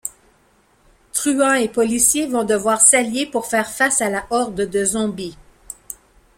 [1.13, 5.37] Truands et policiers vont devoir s'allier pour faire face à la horde de zombies.